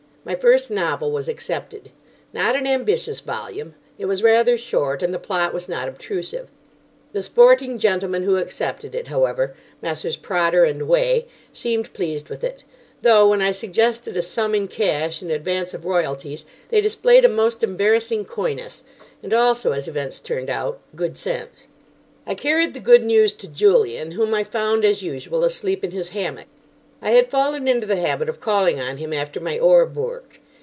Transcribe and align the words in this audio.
My 0.23 0.35
first 0.35 0.69
novel 0.69 1.11
was 1.11 1.27
accepted. 1.27 1.89
Not 2.31 2.55
an 2.55 2.67
ambitious 2.67 3.21
volume. 3.21 3.73
It 3.97 4.05
was 4.05 4.21
rather 4.21 4.55
short, 4.55 5.01
and 5.01 5.11
the 5.11 5.17
plot 5.17 5.51
was 5.51 5.67
not 5.67 5.89
obtrusive. 5.89 6.47
The 7.11 7.23
sporting 7.23 7.79
gentlemen 7.79 8.21
who 8.21 8.37
accepted 8.37 8.93
it, 8.93 9.07
however—Messrs. 9.07 10.17
Prodder 10.17 10.63
and 10.63 10.87
Way—seemed 10.87 11.91
pleased 11.93 12.29
with 12.29 12.43
it; 12.43 12.63
though, 13.01 13.29
when 13.29 13.41
I 13.41 13.51
suggested 13.51 14.15
a 14.15 14.21
sum 14.21 14.53
in 14.53 14.67
cash 14.67 15.23
in 15.23 15.31
advance 15.31 15.73
of 15.73 15.85
royalties, 15.85 16.45
they 16.69 16.81
displayed 16.81 17.25
a 17.25 17.27
most 17.27 17.63
embarrassing 17.63 18.25
coyness—and 18.25 19.33
also, 19.33 19.71
as 19.71 19.87
events 19.87 20.19
turned 20.19 20.51
out, 20.51 20.79
good 20.95 21.17
sense. 21.17 21.67
I 22.27 22.35
carried 22.35 22.75
the 22.75 22.79
good 22.79 23.03
news 23.03 23.33
to 23.33 23.47
Julian, 23.47 24.11
whom 24.11 24.35
I 24.35 24.43
found, 24.43 24.85
as 24.85 25.01
usual, 25.01 25.43
asleep 25.43 25.83
in 25.83 25.89
his 25.89 26.09
hammock. 26.09 26.45
I 27.03 27.09
had 27.13 27.31
fallen 27.31 27.67
into 27.67 27.87
the 27.87 27.95
habit 27.95 28.29
of 28.29 28.39
calling 28.39 28.79
on 28.79 28.97
him 28.97 29.11
after 29.11 29.39
my 29.39 29.57
Orb 29.57 29.95
work. 29.95 30.39